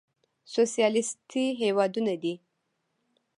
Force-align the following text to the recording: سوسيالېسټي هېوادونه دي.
سوسيالېسټي 0.53 1.45
هېوادونه 1.61 2.13
دي. 2.23 2.33